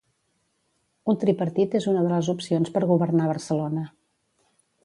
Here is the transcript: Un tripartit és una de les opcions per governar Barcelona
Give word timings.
Un 1.13 1.19
tripartit 1.25 1.77
és 1.81 1.87
una 1.93 2.05
de 2.07 2.13
les 2.15 2.31
opcions 2.35 2.75
per 2.79 2.85
governar 2.93 3.31
Barcelona 3.35 3.89